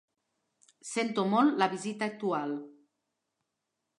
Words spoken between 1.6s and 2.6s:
la visita actual.